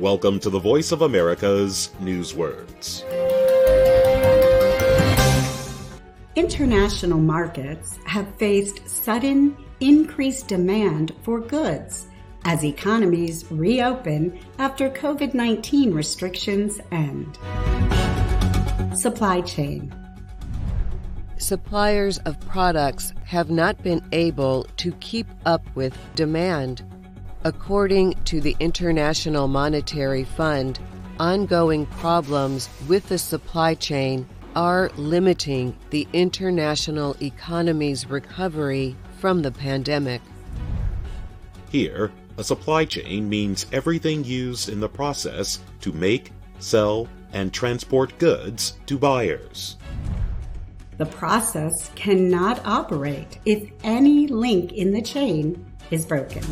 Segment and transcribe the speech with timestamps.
[0.00, 3.02] Welcome to the Voice of America's Newswords.
[6.34, 12.08] International markets have faced sudden increased demand for goods
[12.44, 17.38] as economies reopen after COVID 19 restrictions end.
[18.94, 19.94] Supply chain.
[21.38, 26.82] Suppliers of products have not been able to keep up with demand.
[27.46, 30.80] According to the International Monetary Fund,
[31.20, 40.22] ongoing problems with the supply chain are limiting the international economy's recovery from the pandemic.
[41.70, 48.18] Here, a supply chain means everything used in the process to make, sell, and transport
[48.18, 49.76] goods to buyers.
[50.98, 56.42] The process cannot operate if any link in the chain is broken.